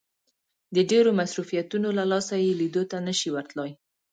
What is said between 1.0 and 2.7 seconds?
مصروفيتونو له لاسه يې